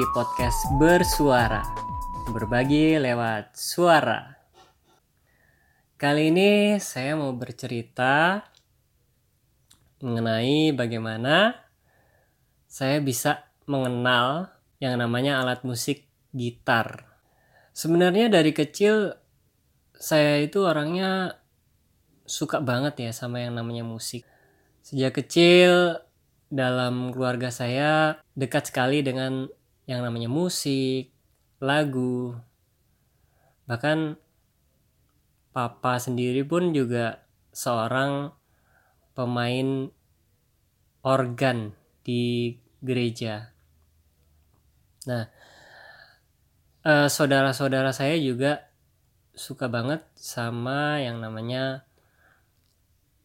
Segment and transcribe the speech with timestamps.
[0.00, 1.60] di podcast Bersuara.
[2.32, 4.32] Berbagi lewat suara.
[6.00, 8.40] Kali ini saya mau bercerita
[10.00, 11.52] Mengenai bagaimana
[12.64, 14.48] saya bisa mengenal
[14.80, 17.04] yang namanya alat musik gitar.
[17.76, 19.12] Sebenarnya dari kecil
[19.92, 21.44] saya itu orangnya
[22.24, 24.24] suka banget ya sama yang namanya musik.
[24.80, 26.00] Sejak kecil
[26.48, 29.59] dalam keluarga saya dekat sekali dengan
[29.90, 31.10] yang namanya musik,
[31.58, 32.38] lagu.
[33.66, 34.14] Bahkan
[35.50, 38.30] papa sendiri pun juga seorang
[39.18, 39.90] pemain
[41.02, 41.74] organ
[42.06, 43.50] di gereja.
[45.10, 45.26] Nah,
[46.86, 48.70] eh, saudara-saudara saya juga
[49.34, 51.82] suka banget sama yang namanya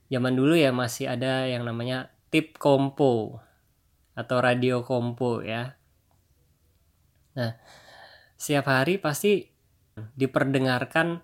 [0.10, 3.38] zaman dulu ya masih ada yang namanya tip kompo
[4.18, 5.78] atau radio kompo ya.
[7.36, 7.52] Nah,
[8.40, 9.48] setiap hari pasti
[9.96, 11.24] diperdengarkan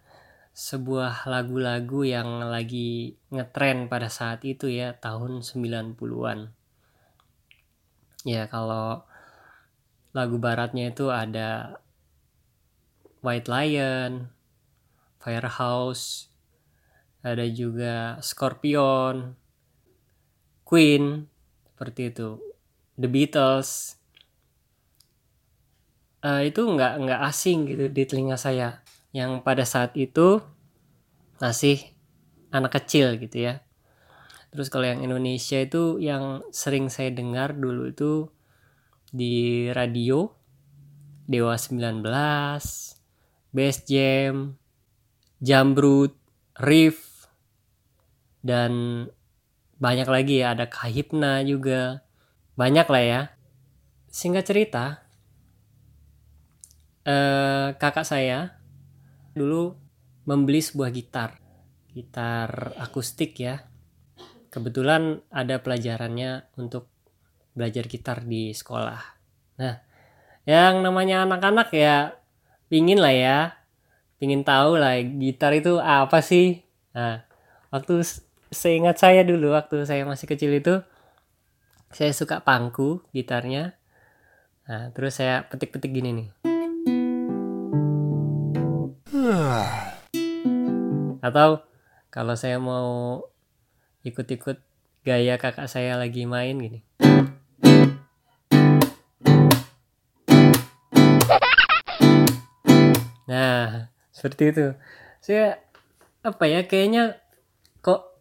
[0.52, 6.52] sebuah lagu-lagu yang lagi ngetren pada saat itu ya tahun 90-an.
[8.28, 9.08] Ya kalau
[10.12, 11.80] lagu baratnya itu ada
[13.24, 14.28] White Lion,
[15.24, 16.28] Firehouse,
[17.24, 19.40] ada juga Scorpion,
[20.68, 21.28] Queen
[21.72, 22.40] seperti itu
[22.98, 24.01] The Beatles
[26.26, 28.82] uh, itu nggak nggak asing gitu di telinga saya.
[29.12, 30.40] Yang pada saat itu
[31.42, 31.82] masih
[32.54, 33.66] anak kecil gitu ya.
[34.52, 38.28] Terus kalau yang Indonesia itu yang sering saya dengar dulu itu
[39.12, 40.32] di radio
[41.28, 42.04] Dewa 19
[43.52, 44.56] Best Jam
[45.40, 46.16] Jambrut
[46.60, 47.26] Riff
[48.46, 49.06] dan
[49.82, 52.06] banyak lagi ya ada kahipna juga.
[52.54, 53.22] Banyak lah ya.
[54.12, 55.01] Singkat cerita
[57.06, 58.62] eh, kakak saya
[59.34, 59.76] dulu
[60.26, 61.40] membeli sebuah gitar.
[61.92, 63.68] Gitar akustik ya.
[64.52, 66.92] Kebetulan ada pelajarannya untuk
[67.56, 69.02] belajar gitar di sekolah.
[69.60, 69.76] Nah
[70.48, 72.16] yang namanya anak-anak ya
[72.68, 73.40] pingin lah ya.
[74.22, 76.64] Pingin tahu lah gitar itu apa sih.
[76.96, 77.24] Nah
[77.72, 78.04] waktu
[78.52, 80.84] seingat saya dulu waktu saya masih kecil itu
[81.92, 83.76] saya suka pangku gitarnya.
[84.68, 86.51] Nah terus saya petik-petik gini nih
[91.22, 91.62] atau
[92.12, 93.24] kalau saya mau
[94.02, 94.60] ikut-ikut
[95.02, 96.80] gaya kakak saya lagi main gini.
[103.26, 104.68] Nah seperti itu.
[105.24, 105.58] Saya
[106.22, 107.18] apa ya kayaknya
[107.82, 108.20] kok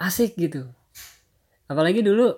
[0.00, 0.70] asik gitu.
[1.68, 2.32] Apalagi dulu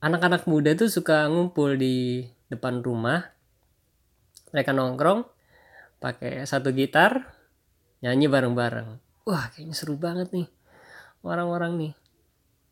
[0.00, 3.34] anak-anak muda tuh suka ngumpul di depan rumah.
[4.54, 5.26] Mereka nongkrong
[6.00, 7.35] pakai satu gitar
[8.06, 9.02] nyanyi bareng-bareng.
[9.26, 10.46] Wah kayaknya seru banget nih
[11.26, 11.92] orang-orang nih.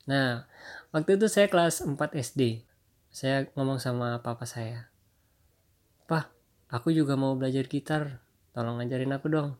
[0.07, 0.47] Nah
[0.95, 2.63] waktu itu saya kelas 4 SD
[3.11, 4.87] saya ngomong sama papa saya
[6.07, 6.31] Pak,
[6.71, 8.23] aku juga mau belajar gitar.
[8.55, 9.59] Tolong ajarin aku dong.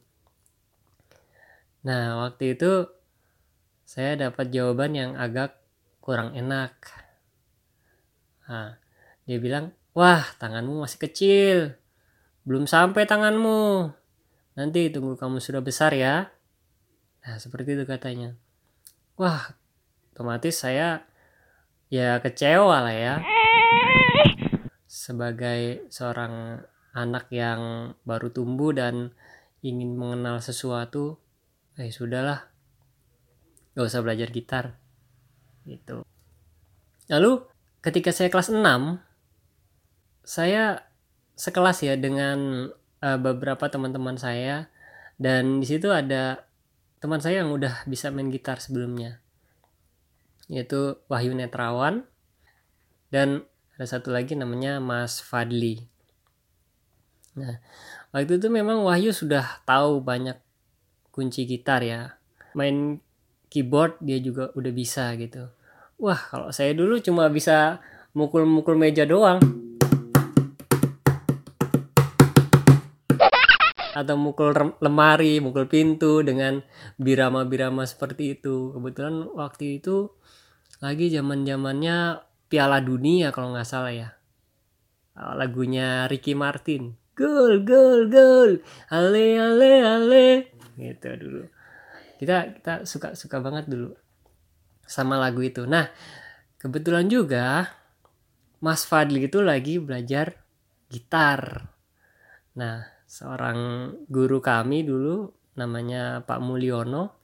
[1.83, 2.87] Nah waktu itu
[3.83, 5.59] saya dapat jawaban yang agak
[5.99, 6.73] kurang enak.
[8.45, 8.77] Nah,
[9.25, 11.59] dia bilang, wah tanganmu masih kecil,
[12.45, 13.89] belum sampai tanganmu.
[14.55, 16.31] Nanti tunggu kamu sudah besar ya.
[17.27, 18.39] Nah, seperti itu katanya.
[19.19, 19.55] Wah,
[20.15, 21.07] otomatis saya
[21.91, 23.15] ya kecewa lah ya.
[24.87, 26.63] Sebagai seorang
[26.95, 29.11] anak yang baru tumbuh dan
[29.65, 31.19] ingin mengenal sesuatu,
[31.75, 32.55] eh sudahlah,
[33.75, 34.79] gak usah belajar gitar
[35.67, 36.07] gitu
[37.11, 37.43] lalu
[37.83, 38.63] ketika saya kelas 6
[40.25, 40.87] saya
[41.35, 42.71] sekelas ya dengan
[43.05, 44.73] uh, beberapa teman-teman saya.
[45.21, 46.49] Dan di situ ada
[46.99, 49.21] teman saya yang udah bisa main gitar sebelumnya.
[50.49, 52.09] Yaitu Wahyu Netrawan.
[53.13, 53.45] Dan
[53.77, 55.85] ada satu lagi namanya Mas Fadli.
[57.37, 57.61] Nah
[58.11, 60.41] waktu itu memang Wahyu sudah tahu banyak
[61.13, 62.17] kunci gitar ya.
[62.59, 62.99] Main
[63.53, 65.47] keyboard dia juga udah bisa gitu.
[65.99, 67.79] Wah kalau saya dulu cuma bisa
[68.15, 69.64] mukul-mukul meja doang
[73.95, 74.51] atau mukul
[74.83, 76.61] lemari, mukul pintu dengan
[76.99, 78.75] birama-birama seperti itu.
[78.75, 80.11] Kebetulan waktu itu
[80.83, 84.11] lagi zaman-zamannya Piala Dunia kalau nggak salah ya.
[85.15, 86.99] Lagunya Ricky Martin.
[87.15, 88.59] Gol, gol, gol.
[88.91, 90.27] Ale, ale, ale.
[90.75, 91.55] Gitu dulu
[92.19, 93.93] kita kita suka suka banget dulu
[94.87, 95.91] sama lagu itu nah
[96.57, 97.69] kebetulan juga
[98.65, 100.41] Mas Fadli itu lagi belajar
[100.89, 101.69] gitar.
[102.57, 102.81] Nah,
[103.15, 107.15] seorang guru kami dulu namanya Pak Mulyono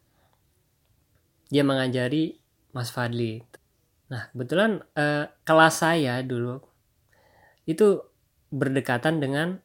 [1.50, 2.38] dia mengajari
[2.70, 3.42] Mas Fadli.
[4.06, 6.62] Nah, kebetulan eh, kelas saya dulu
[7.66, 8.06] itu
[8.54, 9.58] berdekatan dengan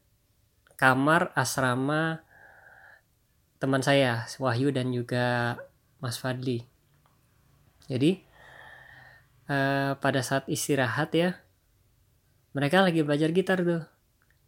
[0.74, 2.26] kamar asrama
[3.62, 5.54] teman saya, Wahyu dan juga
[6.02, 6.66] Mas Fadli.
[7.86, 8.18] Jadi
[9.46, 11.38] eh, pada saat istirahat ya,
[12.50, 13.86] mereka lagi belajar gitar tuh,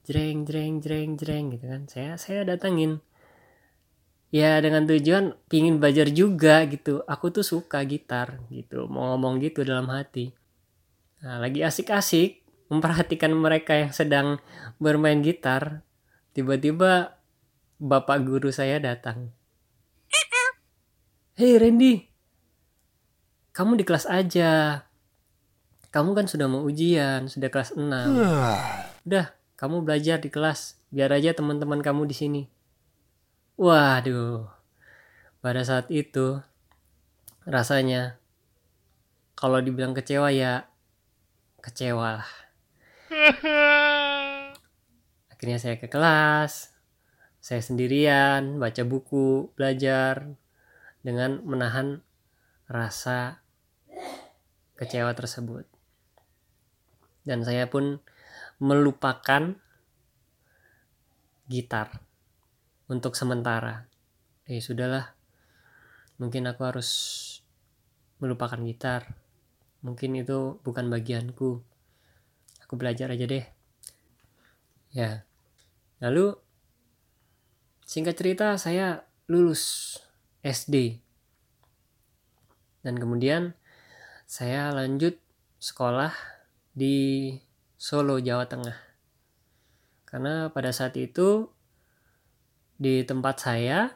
[0.08, 1.84] jreng jreng jreng jreng gitu kan.
[1.84, 3.04] Saya saya datangin,
[4.32, 7.04] ya dengan tujuan pingin belajar juga gitu.
[7.04, 10.32] Aku tuh suka gitar gitu, mau ngomong gitu dalam hati.
[11.20, 12.40] Nah, lagi asik-asik
[12.72, 14.40] memperhatikan mereka yang sedang
[14.80, 15.84] bermain gitar,
[16.32, 17.20] tiba-tiba
[17.76, 19.36] bapak guru saya datang.
[21.38, 22.02] Hei Randy,
[23.54, 24.82] kamu di kelas aja.
[25.94, 27.86] Kamu kan sudah mau ujian, sudah kelas 6.
[29.06, 30.78] Udah, kamu belajar di kelas.
[30.94, 32.42] Biar aja teman-teman kamu di sini.
[33.58, 34.46] Waduh.
[35.42, 36.38] Pada saat itu
[37.42, 38.22] rasanya
[39.34, 40.70] kalau dibilang kecewa ya
[41.58, 42.30] kecewa lah.
[45.34, 46.74] Akhirnya saya ke kelas,
[47.42, 50.38] saya sendirian, baca buku, belajar
[51.02, 52.02] dengan menahan
[52.70, 53.42] rasa
[54.78, 55.66] kecewa tersebut.
[57.26, 57.98] Dan saya pun
[58.58, 59.54] melupakan
[61.48, 62.02] gitar
[62.90, 63.86] untuk sementara.
[64.44, 65.14] Eh sudahlah,
[66.18, 66.90] mungkin aku harus
[68.18, 69.14] melupakan gitar.
[69.86, 71.62] Mungkin itu bukan bagianku.
[72.66, 73.46] Aku belajar aja deh.
[74.90, 75.22] Ya.
[76.02, 76.34] Lalu
[77.86, 79.96] singkat cerita saya lulus
[80.42, 80.98] SD.
[82.82, 83.54] Dan kemudian
[84.26, 85.16] saya lanjut
[85.58, 86.12] sekolah
[86.74, 87.34] di
[87.78, 88.74] Solo, Jawa Tengah.
[90.02, 91.46] Karena pada saat itu
[92.74, 93.94] di tempat saya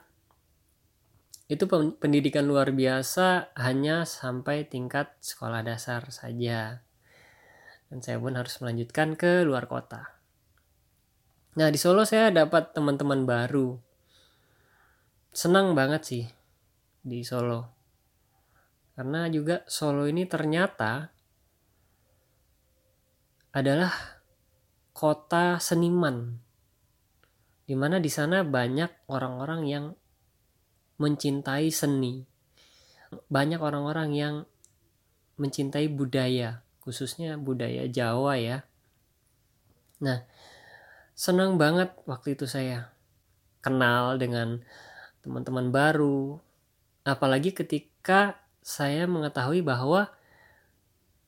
[1.50, 1.67] itu
[1.99, 6.87] pendidikan luar biasa hanya sampai tingkat sekolah dasar saja.
[7.90, 10.17] Dan saya pun harus melanjutkan ke luar kota.
[11.61, 13.76] Nah, di Solo saya dapat teman-teman baru.
[15.34, 16.25] Senang banget sih
[17.05, 17.69] di Solo.
[18.96, 21.11] Karena juga Solo ini ternyata
[23.52, 23.93] adalah
[24.93, 26.40] kota seniman.
[27.69, 29.84] Di mana di sana banyak orang-orang yang
[31.00, 32.25] mencintai seni.
[33.28, 34.34] Banyak orang-orang yang
[35.37, 38.64] mencintai budaya, khususnya budaya Jawa ya.
[40.00, 40.25] Nah,
[41.12, 42.93] senang banget waktu itu saya
[43.62, 44.64] kenal dengan
[45.22, 46.43] teman-teman baru
[47.06, 50.10] apalagi ketika saya mengetahui bahwa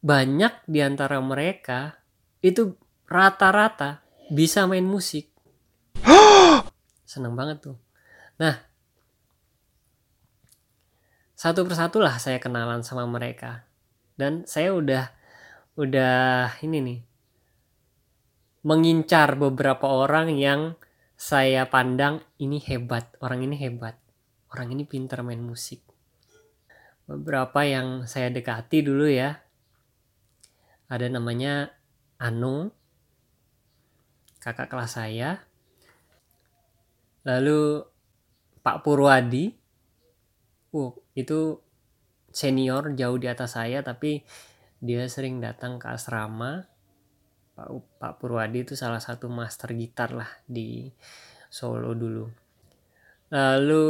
[0.03, 1.99] banyak di antara mereka
[2.45, 2.77] itu
[3.09, 5.33] rata-rata bisa main musik.
[7.09, 7.81] Senang banget tuh.
[8.37, 8.61] Nah
[11.33, 13.65] satu persatu lah saya kenalan sama mereka.
[14.15, 15.09] Dan saya udah
[15.75, 17.01] udah ini nih
[18.65, 20.77] mengincar beberapa orang yang
[21.21, 23.97] saya pandang ini hebat, orang ini hebat,
[24.53, 25.85] orang ini pintar main musik.
[27.05, 29.37] Beberapa yang saya dekati dulu ya,
[30.89, 31.77] ada namanya
[32.25, 32.73] Anu,
[34.41, 35.45] kakak kelas saya,
[37.29, 37.85] lalu
[38.65, 39.53] Pak Purwadi,
[40.73, 41.61] uh itu
[42.35, 44.25] senior jauh di atas saya tapi
[44.83, 46.67] dia sering datang ke asrama.
[47.55, 47.69] Pak,
[48.01, 50.91] Pak Purwadi itu salah satu master gitar lah di
[51.49, 52.27] Solo dulu.
[53.31, 53.87] Lalu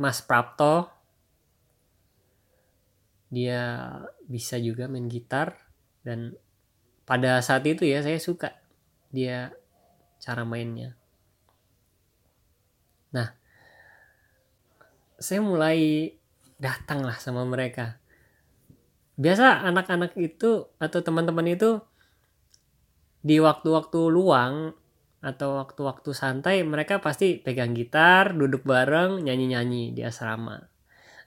[0.00, 0.88] Mas Prapto.
[3.30, 3.94] Dia
[4.26, 5.54] bisa juga main gitar
[6.02, 6.34] dan
[7.10, 8.54] pada saat itu ya saya suka
[9.10, 9.50] dia
[10.22, 10.94] cara mainnya.
[13.10, 13.34] Nah,
[15.18, 16.14] saya mulai
[16.62, 17.98] datang lah sama mereka.
[19.18, 21.82] Biasa anak-anak itu atau teman-teman itu
[23.26, 24.70] di waktu-waktu luang
[25.18, 30.62] atau waktu-waktu santai mereka pasti pegang gitar, duduk bareng, nyanyi-nyanyi di asrama.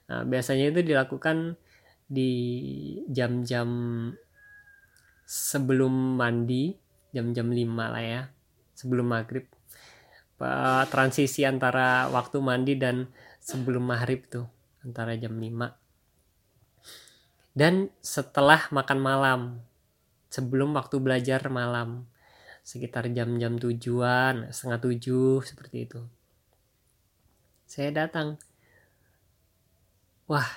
[0.08, 1.60] Nah, biasanya itu dilakukan
[2.08, 2.32] di
[3.12, 3.68] jam-jam
[5.24, 6.76] sebelum mandi,
[7.10, 8.22] jam-jam 5 lah ya,
[8.76, 9.48] sebelum maghrib.
[10.92, 13.08] Transisi antara waktu mandi dan
[13.40, 14.46] sebelum maghrib tuh,
[14.84, 15.72] antara jam 5.
[17.56, 19.40] Dan setelah makan malam,
[20.34, 22.10] sebelum waktu belajar malam
[22.66, 26.00] sekitar jam-jam tujuan setengah tujuh seperti itu
[27.70, 28.40] saya datang
[30.26, 30.48] wah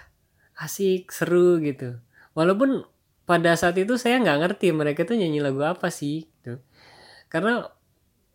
[0.58, 2.02] asik seru gitu
[2.34, 2.90] walaupun
[3.28, 6.64] pada saat itu saya nggak ngerti mereka tuh nyanyi lagu apa sih gitu.
[7.28, 7.68] karena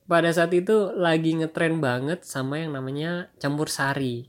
[0.05, 4.29] pada saat itu lagi ngetren banget sama yang namanya campur sari.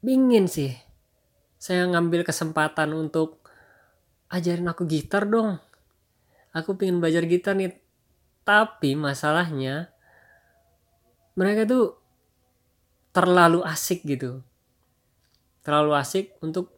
[0.00, 0.72] Bingin sih.
[1.60, 3.44] Saya ngambil kesempatan untuk
[4.30, 5.58] ajarin aku gitar dong.
[6.54, 7.76] Aku pengen belajar gitar nih.
[8.46, 9.90] Tapi masalahnya
[11.34, 11.98] mereka tuh
[13.10, 14.40] terlalu asik gitu.
[15.66, 16.75] Terlalu asik untuk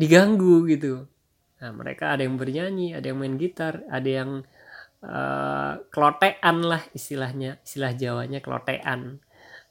[0.00, 1.04] diganggu gitu.
[1.60, 4.30] Nah mereka ada yang bernyanyi ada yang main gitar ada yang
[5.04, 9.20] uh, kelotean lah istilahnya istilah Jawanya kelotean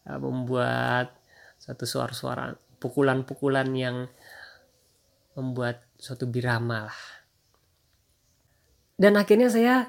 [0.06, 1.18] uh, membuat
[1.58, 4.06] satu suara-suara pukulan-pukulan yang
[5.34, 7.02] membuat suatu birama lah.
[9.00, 9.88] Dan akhirnya saya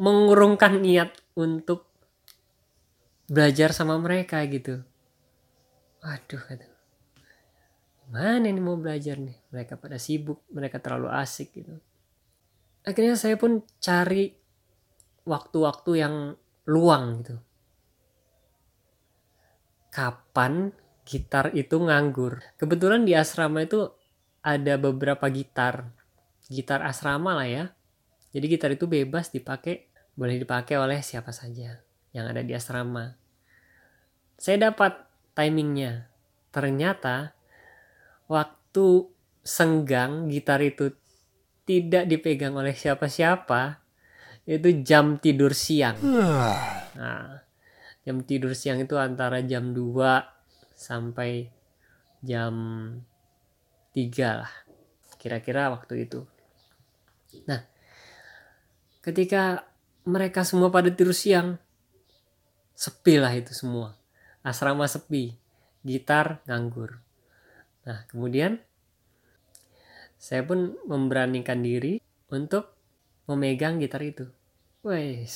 [0.00, 1.86] mengurungkan niat untuk
[3.28, 4.80] belajar sama mereka gitu.
[6.00, 6.71] Waduh kata
[8.12, 9.40] mana ini mau belajar nih?
[9.48, 11.80] Mereka pada sibuk mereka terlalu asik gitu.
[12.84, 14.36] Akhirnya saya pun cari
[15.24, 16.36] waktu-waktu yang
[16.68, 17.36] luang gitu.
[19.88, 20.76] Kapan
[21.08, 22.44] gitar itu nganggur?
[22.60, 23.88] Kebetulan di asrama itu
[24.44, 25.88] ada beberapa gitar.
[26.52, 27.64] Gitar asrama lah ya.
[28.36, 31.80] Jadi gitar itu bebas dipakai boleh dipakai oleh siapa saja
[32.12, 33.16] yang ada di asrama.
[34.36, 35.00] Saya dapat
[35.32, 36.12] timingnya.
[36.52, 37.32] Ternyata
[38.30, 39.08] waktu
[39.42, 40.94] senggang gitar itu
[41.66, 43.82] tidak dipegang oleh siapa-siapa
[44.46, 45.98] itu jam tidur siang.
[46.98, 47.42] Nah,
[48.02, 51.46] jam tidur siang itu antara jam 2 sampai
[52.22, 52.54] jam
[53.94, 54.52] 3 lah.
[55.18, 56.26] Kira-kira waktu itu.
[57.46, 57.62] Nah,
[59.02, 59.66] ketika
[60.02, 61.62] mereka semua pada tidur siang,
[62.74, 63.94] sepi lah itu semua.
[64.42, 65.38] Asrama sepi,
[65.86, 67.01] gitar nganggur.
[67.82, 68.62] Nah, kemudian
[70.22, 71.98] saya pun memberanikan diri
[72.30, 72.78] untuk
[73.26, 74.30] memegang gitar itu.
[74.86, 75.34] Wes,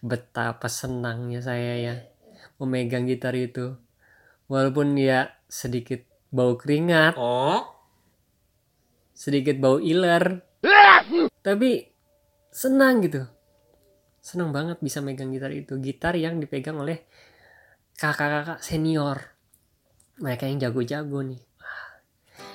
[0.00, 1.94] betapa senangnya saya ya
[2.56, 3.76] memegang gitar itu.
[4.48, 6.00] Walaupun ya sedikit
[6.32, 7.60] bau keringat, oh.
[9.12, 10.40] sedikit bau iler,
[11.44, 11.84] tapi
[12.48, 13.28] senang gitu.
[14.24, 15.76] Senang banget bisa megang gitar itu.
[15.76, 17.04] Gitar yang dipegang oleh
[18.00, 19.37] kakak-kakak senior
[20.18, 21.40] mereka yang jago-jago nih.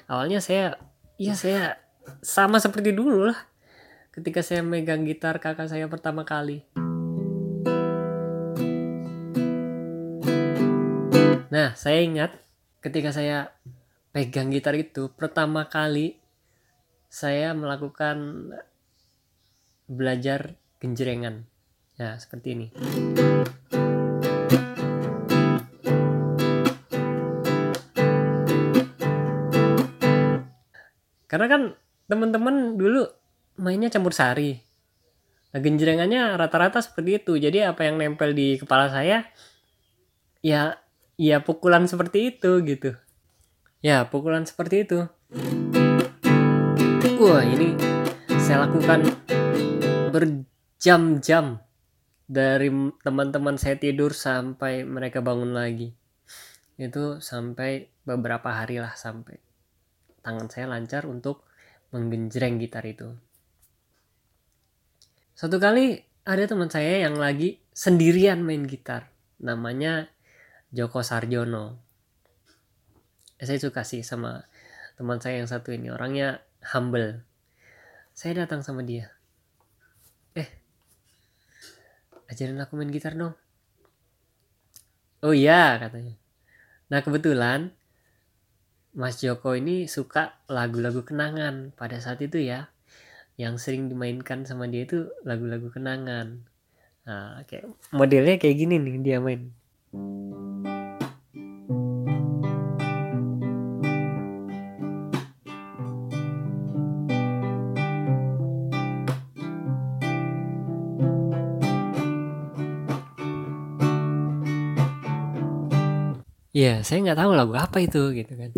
[0.07, 0.75] Awalnya saya
[1.15, 1.79] ya saya
[2.19, 3.39] sama seperti dulu lah
[4.11, 6.67] ketika saya megang gitar kakak saya pertama kali.
[11.49, 12.31] Nah saya ingat
[12.83, 13.55] ketika saya
[14.11, 16.19] pegang gitar itu pertama kali
[17.07, 18.51] saya melakukan
[19.87, 21.47] belajar genjrengan.
[21.93, 22.67] Ya seperti ini
[31.33, 31.73] Karena kan
[32.05, 33.09] teman-teman dulu
[33.57, 34.53] mainnya campur sari.
[35.49, 37.41] Nah, genjrengannya rata-rata seperti itu.
[37.41, 39.25] Jadi apa yang nempel di kepala saya
[40.45, 40.77] ya
[41.17, 42.93] ya pukulan seperti itu gitu.
[43.81, 45.09] Ya, pukulan seperti itu.
[47.17, 47.81] Wah, ini
[48.37, 49.01] saya lakukan
[50.13, 51.65] berjam-jam
[52.29, 52.69] dari
[53.01, 55.97] teman-teman saya tidur sampai mereka bangun lagi.
[56.77, 59.52] Itu sampai beberapa hari lah sampai
[60.23, 61.43] tangan saya lancar untuk
[61.93, 63.13] menggenjreng gitar itu.
[65.35, 69.11] Satu kali ada teman saya yang lagi sendirian main gitar.
[69.43, 70.07] Namanya
[70.71, 71.77] Joko Sarjono.
[73.37, 74.47] Eh, saya suka sih sama
[74.95, 75.91] teman saya yang satu ini.
[75.91, 76.39] Orangnya
[76.73, 77.27] humble.
[78.15, 79.11] Saya datang sama dia.
[80.33, 80.47] Eh,
[82.31, 83.35] ajarin aku main gitar dong.
[85.23, 86.15] Oh iya katanya.
[86.87, 87.75] Nah kebetulan
[88.93, 92.69] Mas Joko ini suka lagu-lagu kenangan pada saat itu ya.
[93.41, 96.45] Yang sering dimainkan sama dia itu lagu-lagu kenangan.
[97.09, 99.49] Nah kayak modelnya kayak gini nih dia main.
[116.53, 118.53] Ya, saya nggak tahu lagu apa itu gitu kan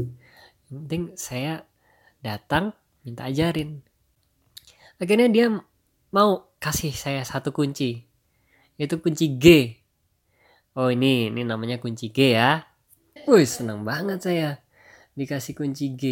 [0.69, 1.65] yang penting saya
[2.25, 2.73] datang
[3.05, 3.85] minta ajarin.
[4.97, 5.47] Akhirnya dia
[6.09, 8.07] mau kasih saya satu kunci.
[8.79, 9.45] Itu kunci G.
[10.75, 12.65] Oh ini ini namanya kunci G ya.
[13.29, 14.49] Wih senang banget saya
[15.13, 16.03] dikasih kunci G.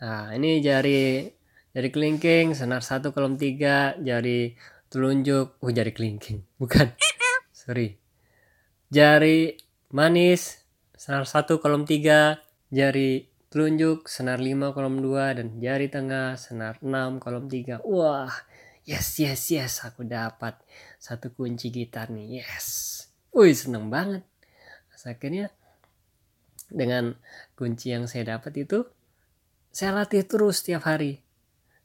[0.00, 1.26] Nah ini jari
[1.72, 4.54] jari kelingking senar satu kolom tiga jari
[4.92, 5.58] telunjuk.
[5.60, 6.92] Oh jari kelingking bukan.
[7.50, 7.98] Sorry.
[8.92, 9.58] Jari
[9.90, 10.65] manis
[10.96, 12.40] senar satu kolom tiga
[12.72, 18.32] jari telunjuk senar 5 kolom 2 dan jari tengah senar 6 kolom 3 wah
[18.88, 20.58] yes yes yes aku dapat
[20.96, 22.96] satu kunci gitar nih yes.
[23.36, 24.24] Wih seneng banget.
[25.06, 25.54] Akhirnya
[26.66, 27.14] dengan
[27.54, 28.82] kunci yang saya dapat itu
[29.70, 31.20] saya latih terus tiap hari.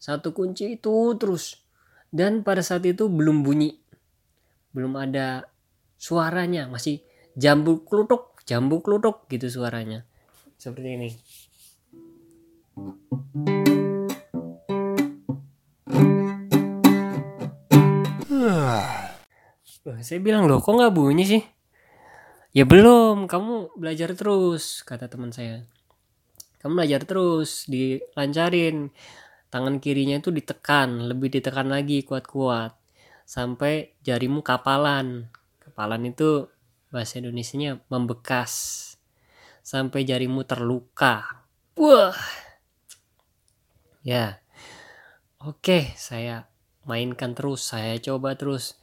[0.01, 1.61] Satu kunci itu terus
[2.09, 3.77] dan pada saat itu belum bunyi.
[4.73, 5.45] Belum ada
[5.99, 7.03] suaranya masih
[7.35, 10.03] jambu klutuk jambu klutuk gitu suaranya.
[10.59, 11.09] Seperti ini.
[19.87, 21.43] Loh, saya bilang loh kok nggak bunyi sih?
[22.51, 25.63] Ya belum kamu belajar terus kata teman saya.
[26.59, 28.91] Kamu belajar terus dilancarin.
[29.47, 32.75] Tangan kirinya itu ditekan lebih ditekan lagi kuat-kuat.
[33.23, 35.31] Sampai jarimu kapalan.
[35.63, 36.51] Kapalan itu
[36.91, 38.53] bahasa Indonesia membekas.
[39.63, 41.47] Sampai jarimu terluka.
[41.79, 42.17] Wah.
[44.03, 44.43] Ya.
[45.41, 46.51] Oke saya
[46.85, 47.65] mainkan terus.
[47.71, 48.77] Saya coba terus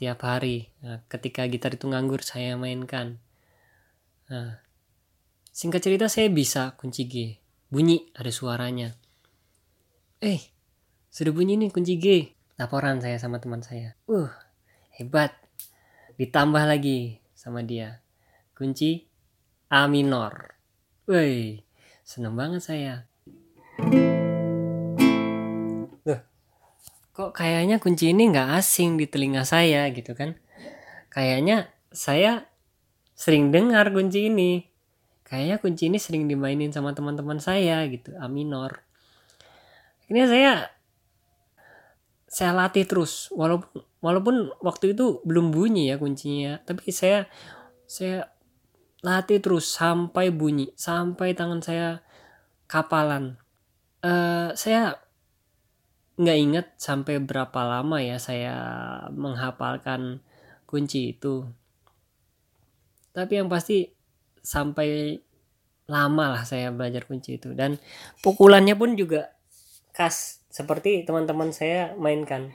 [0.00, 0.72] tiap hari.
[0.80, 3.20] Nah, ketika gitar itu nganggur saya mainkan.
[4.26, 4.58] Nah,
[5.52, 7.14] singkat cerita saya bisa kunci G.
[7.68, 8.94] Bunyi ada suaranya.
[10.22, 10.40] Eh
[11.12, 12.06] sudah bunyi nih kunci G.
[12.56, 13.96] Laporan saya sama teman saya.
[14.08, 14.30] Uh
[14.96, 15.34] hebat.
[16.16, 18.02] Ditambah lagi sama dia.
[18.58, 19.06] Kunci
[19.70, 20.58] A minor.
[21.06, 21.62] Woi
[22.02, 22.94] seneng banget saya.
[27.16, 30.36] Kok kayaknya kunci ini nggak asing di telinga saya gitu kan?
[31.08, 32.44] Kayaknya saya
[33.16, 34.68] sering dengar kunci ini.
[35.24, 38.84] Kayaknya kunci ini sering dimainin sama teman-teman saya gitu A minor.
[40.12, 40.75] Ini saya
[42.26, 46.58] saya latih terus walaupun walaupun waktu itu belum bunyi ya kuncinya.
[46.66, 47.30] Tapi saya
[47.86, 48.30] saya
[49.06, 52.02] latih terus sampai bunyi sampai tangan saya
[52.66, 53.38] kapalan.
[54.02, 54.98] Uh, saya
[56.16, 58.56] nggak inget sampai berapa lama ya saya
[59.14, 60.20] menghafalkan
[60.66, 61.46] kunci itu.
[63.14, 63.86] Tapi yang pasti
[64.42, 65.18] sampai
[65.86, 67.54] lama lah saya belajar kunci itu.
[67.54, 67.78] Dan
[68.20, 69.30] pukulannya pun juga
[69.94, 72.48] khas seperti teman-teman saya mainkan.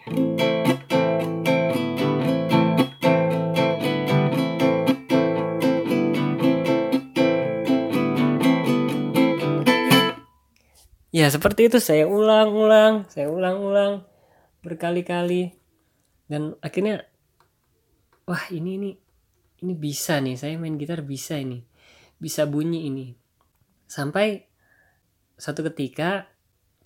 [11.14, 11.78] Ya seperti itu.
[11.78, 14.10] Saya ulang-ulang saya ulang-ulang
[14.66, 15.54] berkali-kali.
[16.26, 17.06] Dan akhirnya
[18.26, 18.92] wah ini ini
[19.62, 20.42] ini bisa nih.
[20.42, 21.62] Saya main gitar bisa ini.
[22.18, 23.14] Bisa bunyi ini.
[23.86, 24.50] Sampai
[25.38, 26.26] satu ketika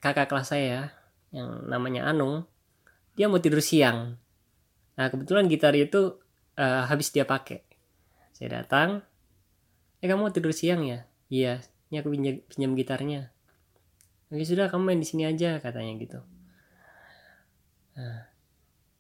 [0.03, 1.04] kakak kelas saya
[1.35, 2.47] yang namanya Anung
[3.19, 4.15] dia mau tidur siang.
[4.95, 6.15] Nah kebetulan gitar itu
[6.55, 7.59] uh, habis dia pakai.
[8.31, 9.03] Saya datang
[9.99, 11.03] eh kamu mau tidur siang ya?
[11.27, 11.59] Iya
[11.91, 13.21] ini aku pinjam, pinjam gitarnya.
[14.31, 16.19] Oke sudah kamu main di sini aja katanya gitu.
[17.95, 18.27] Nah,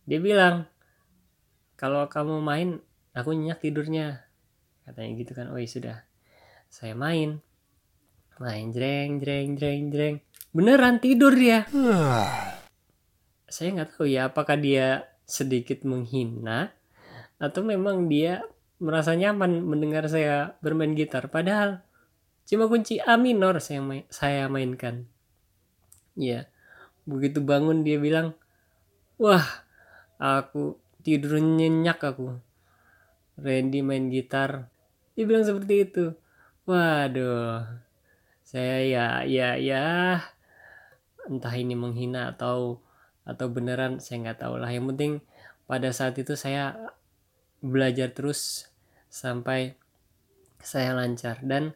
[0.07, 0.67] dia bilang
[1.75, 2.79] kalau kamu main
[3.15, 4.27] aku nyenyak tidurnya
[4.83, 5.51] katanya gitu kan.
[5.51, 5.97] Oh iya sudah
[6.67, 7.39] saya main.
[8.35, 10.15] Main jreng jreng jreng jreng
[10.55, 11.67] beneran tidur dia.
[13.51, 16.71] saya nggak tahu ya apakah dia sedikit menghina
[17.39, 18.47] atau memang dia
[18.79, 21.83] merasa nyaman mendengar saya bermain gitar padahal
[22.47, 25.07] cuma kunci A minor saya main, saya mainkan
[26.15, 26.47] Iya.
[27.05, 28.33] Begitu bangun dia bilang,
[29.19, 29.43] wah
[30.17, 32.39] aku tidur nyenyak aku.
[33.35, 34.71] Randy main gitar.
[35.13, 36.05] Dia bilang seperti itu.
[36.65, 37.67] Waduh.
[38.47, 39.83] Saya ya ya ya
[41.29, 42.79] entah ini menghina atau
[43.25, 44.69] atau beneran saya nggak tahu lah.
[44.69, 45.13] Yang penting
[45.65, 46.77] pada saat itu saya
[47.59, 48.69] belajar terus
[49.09, 49.73] sampai
[50.61, 51.41] saya lancar.
[51.41, 51.73] Dan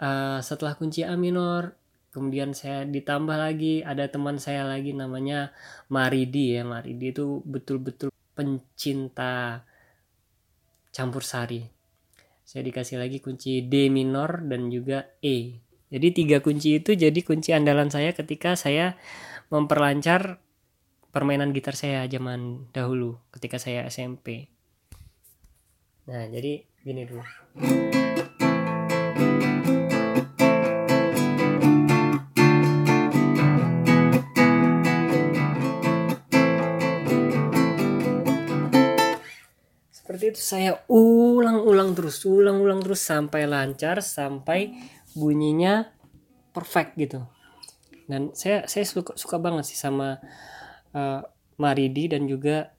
[0.00, 1.76] uh, setelah kunci A minor
[2.08, 5.52] kemudian saya ditambah lagi ada teman saya lagi namanya
[5.92, 6.64] Maridi ya.
[6.64, 9.62] Maridi itu betul-betul pencinta
[10.94, 11.68] campur sari.
[12.48, 17.56] Saya dikasih lagi kunci D minor dan juga E jadi tiga kunci itu jadi kunci
[17.56, 18.96] andalan saya ketika saya
[19.48, 20.40] memperlancar
[21.12, 24.52] permainan gitar saya zaman dahulu ketika saya SMP
[26.08, 27.20] nah jadi gini dulu.
[39.92, 44.72] Seperti itu saya ulang-ulang terus ulang-ulang terus sampai lancar sampai
[45.18, 45.90] bunyinya
[46.54, 47.26] perfect gitu.
[48.08, 50.22] Dan saya saya suka suka banget sih sama
[50.94, 51.20] uh,
[51.58, 52.72] Maridi dan juga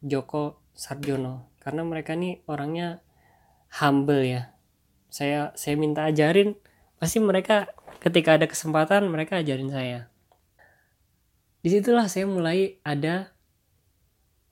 [0.00, 1.52] Joko Sarjono.
[1.58, 3.02] Karena mereka nih orangnya
[3.82, 4.54] humble ya.
[5.10, 6.56] Saya saya minta ajarin
[6.96, 7.68] pasti mereka
[7.98, 10.08] ketika ada kesempatan mereka ajarin saya.
[11.58, 13.34] Di situlah saya mulai ada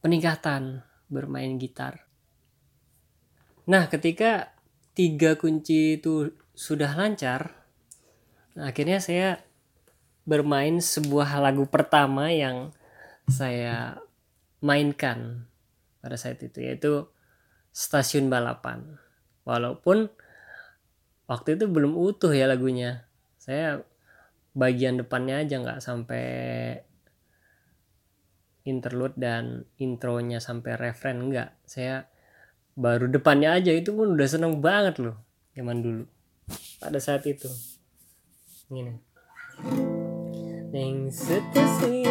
[0.02, 2.04] peningkatan bermain gitar.
[3.70, 4.52] Nah ketika
[4.92, 7.52] tiga kunci itu sudah lancar
[8.56, 9.44] nah, akhirnya saya
[10.26, 12.74] bermain sebuah lagu pertama yang
[13.30, 14.00] saya
[14.64, 15.46] mainkan
[16.02, 17.06] pada saat itu yaitu
[17.70, 18.98] stasiun balapan.
[19.46, 20.10] Walaupun
[21.30, 23.06] waktu itu belum utuh ya lagunya.
[23.38, 23.86] Saya
[24.56, 26.26] bagian depannya aja nggak sampai
[28.66, 32.10] interlude dan intronya sampai referen enggak saya
[32.74, 35.16] baru depannya aja itu pun udah seneng banget loh
[35.54, 36.04] zaman dulu
[36.78, 37.50] pada saat itu.
[38.70, 38.94] Ini
[40.70, 42.04] Neng setesi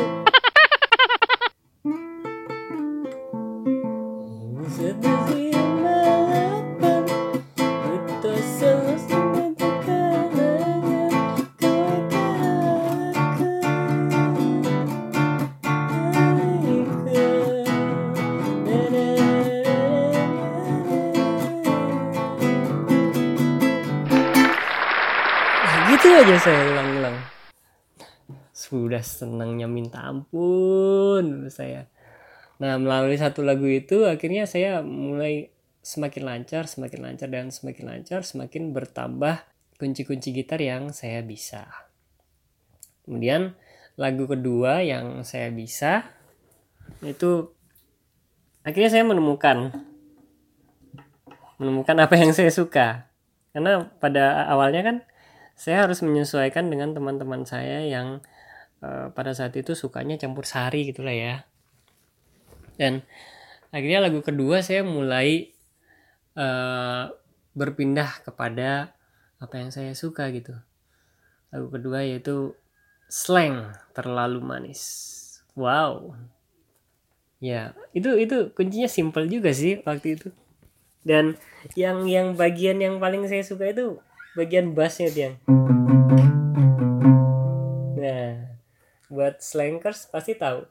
[26.39, 27.17] saya ulang-ulang
[28.55, 31.91] sudah senangnya minta ampun saya.
[32.63, 35.51] Nah melalui satu lagu itu akhirnya saya mulai
[35.83, 39.43] semakin lancar semakin lancar dan semakin lancar semakin bertambah
[39.75, 41.67] kunci-kunci gitar yang saya bisa.
[43.03, 43.53] Kemudian
[43.99, 46.07] lagu kedua yang saya bisa
[47.03, 47.51] itu
[48.63, 49.75] akhirnya saya menemukan
[51.59, 53.11] menemukan apa yang saya suka.
[53.51, 54.97] Karena pada awalnya kan
[55.55, 58.19] saya harus menyesuaikan dengan teman-teman saya yang
[58.83, 61.47] uh, pada saat itu sukanya campur sari gitulah ya.
[62.75, 63.07] Dan
[63.71, 65.55] akhirnya lagu kedua saya mulai
[66.35, 67.07] uh,
[67.55, 68.91] berpindah kepada
[69.39, 70.53] apa yang saya suka gitu.
[71.55, 72.51] Lagu kedua yaitu
[73.07, 74.83] slang terlalu manis.
[75.55, 76.19] Wow.
[77.39, 80.29] Ya itu itu kuncinya simple juga sih waktu itu.
[81.07, 81.39] Dan
[81.79, 84.03] yang yang bagian yang paling saya suka itu
[84.35, 85.35] bagian bassnya tiang.
[87.95, 88.51] Nah
[89.07, 90.67] buat slankers pasti tahu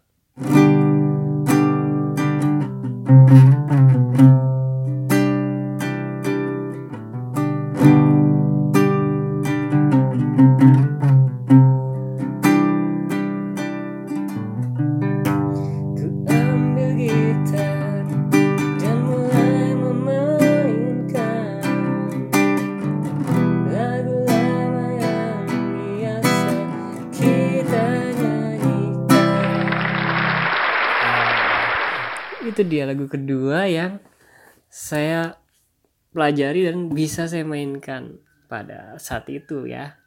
[32.54, 33.98] itu dia lagu kedua yang
[34.70, 35.34] saya
[36.14, 39.98] pelajari dan bisa saya mainkan pada saat itu ya.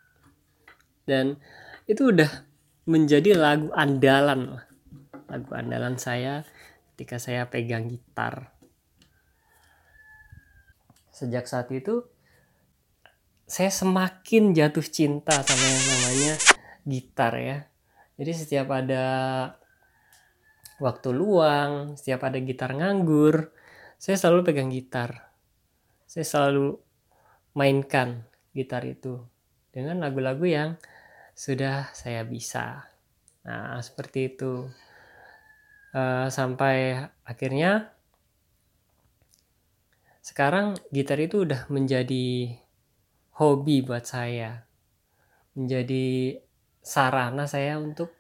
[1.04, 1.36] Dan
[1.92, 2.48] itu udah
[2.88, 4.64] menjadi lagu andalan
[5.28, 6.48] lagu andalan saya
[6.96, 8.56] ketika saya pegang gitar.
[11.12, 12.08] Sejak saat itu
[13.44, 16.34] saya semakin jatuh cinta sama yang namanya
[16.88, 17.58] gitar ya.
[18.16, 19.04] Jadi setiap ada
[20.78, 23.54] waktu luang, setiap ada gitar nganggur,
[23.98, 25.34] saya selalu pegang gitar.
[26.06, 26.78] Saya selalu
[27.58, 29.22] mainkan gitar itu
[29.74, 30.70] dengan lagu-lagu yang
[31.38, 32.90] sudah saya bisa.
[33.46, 34.66] Nah, seperti itu.
[35.98, 37.90] Uh, sampai akhirnya
[40.20, 42.54] sekarang gitar itu udah menjadi
[43.38, 44.68] hobi buat saya.
[45.58, 46.38] Menjadi
[46.84, 48.17] sarana saya untuk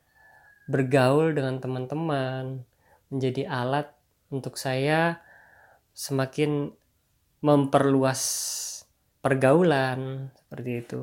[0.67, 2.67] bergaul dengan teman-teman
[3.07, 3.87] menjadi alat
[4.27, 5.23] untuk saya
[5.95, 6.75] semakin
[7.39, 8.21] memperluas
[9.23, 11.01] pergaulan seperti itu.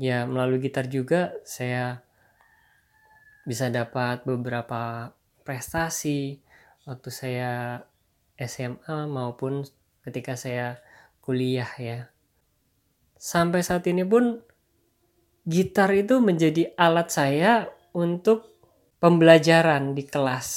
[0.00, 2.00] Ya melalui gitar juga saya
[3.44, 5.12] bisa dapat beberapa
[5.44, 6.40] prestasi
[6.88, 7.52] waktu saya
[8.40, 9.66] SMA maupun
[10.02, 10.80] ketika saya
[11.22, 12.10] kuliah ya.
[13.20, 14.42] Sampai saat ini pun
[15.46, 18.51] gitar itu menjadi alat saya untuk
[19.02, 20.48] pembelajaran di kelas.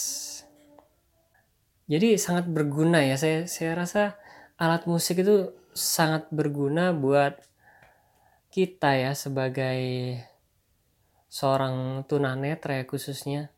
[1.89, 3.17] Jadi sangat berguna ya.
[3.17, 4.21] Saya saya rasa
[4.61, 7.41] alat musik itu sangat berguna buat
[8.53, 9.81] kita ya sebagai
[11.25, 13.49] seorang tunanetra ya khususnya.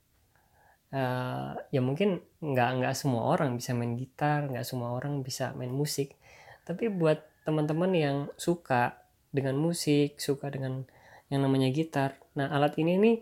[0.88, 5.76] Uh, ya mungkin nggak nggak semua orang bisa main gitar, nggak semua orang bisa main
[5.76, 6.16] musik.
[6.64, 9.04] Tapi buat teman-teman yang suka
[9.36, 10.88] dengan musik, suka dengan
[11.28, 13.16] yang namanya gitar, nah alat ini nih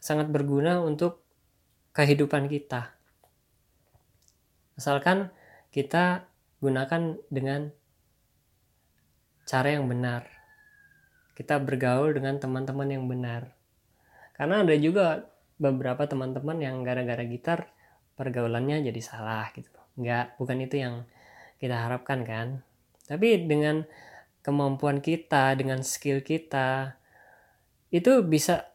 [0.00, 1.20] sangat berguna untuk
[1.92, 2.96] kehidupan kita.
[4.80, 5.28] Asalkan
[5.70, 6.24] kita
[6.64, 7.68] gunakan dengan
[9.44, 10.24] cara yang benar.
[11.36, 13.52] Kita bergaul dengan teman-teman yang benar.
[14.36, 15.28] Karena ada juga
[15.60, 17.68] beberapa teman-teman yang gara-gara gitar
[18.16, 19.76] pergaulannya jadi salah gitu.
[20.00, 21.04] Enggak, bukan itu yang
[21.60, 22.64] kita harapkan kan.
[23.04, 23.84] Tapi dengan
[24.40, 26.96] kemampuan kita, dengan skill kita,
[27.92, 28.70] itu bisa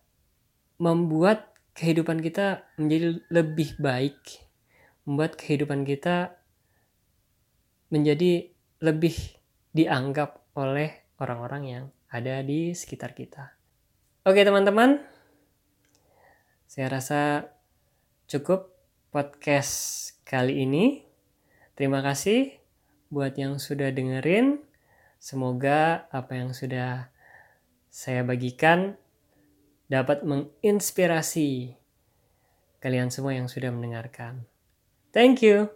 [0.78, 4.18] membuat kehidupan kita menjadi lebih baik.
[5.06, 6.36] Membuat kehidupan kita
[7.94, 8.50] menjadi
[8.82, 9.16] lebih
[9.76, 13.56] dianggap oleh orang-orang yang ada di sekitar kita.
[14.26, 15.04] Oke teman-teman,
[16.66, 17.22] saya rasa
[18.26, 18.74] cukup
[19.14, 21.06] podcast kali ini.
[21.78, 22.58] Terima kasih
[23.14, 24.60] buat yang sudah dengerin.
[25.22, 27.12] Semoga apa yang sudah
[27.88, 29.00] saya bagikan
[29.86, 31.78] dapat menginspirasi
[32.82, 34.45] kalian semua yang sudah mendengarkan.
[35.13, 35.74] Thank you.